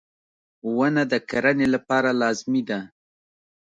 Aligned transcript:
•ونه 0.75 1.03
د 1.11 1.13
کرنې 1.29 1.67
لپاره 1.75 2.09
لازمي 2.21 2.61
ده. 2.69 2.79